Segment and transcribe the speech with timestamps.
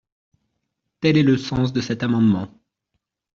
[0.99, 2.49] Tel est le sens de cet amendement.